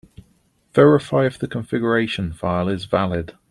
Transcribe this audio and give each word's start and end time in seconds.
Verify 0.73 1.27
if 1.27 1.37
the 1.37 1.47
configuration 1.47 2.33
file 2.33 2.67
is 2.69 2.85
valid. 2.85 3.35